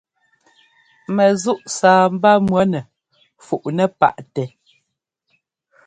Mɛzúʼ 1.15 1.61
sâbá 1.77 2.31
mʉ̈nɛ 2.49 2.79
fuʼnɛ 3.45 3.83
paʼtɛ. 3.99 4.43